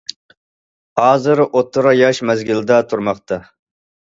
[1.01, 3.41] ھازىر ئوتتۇرا ياش مەزگىلىدە تۇرماقتا.